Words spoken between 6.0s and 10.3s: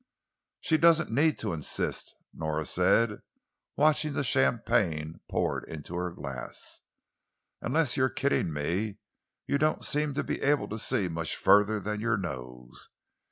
glass. "Unless you're kidding me, you don't seem to